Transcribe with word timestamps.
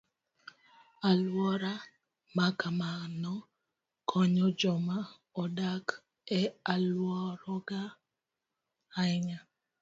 Alwora 1.09 1.73
ma 2.35 2.47
kamano 2.59 3.33
konyo 4.09 4.47
joma 4.59 4.97
odak 5.41 5.85
e 6.39 6.41
alworago 6.73 7.83
ahinya. 8.99 9.39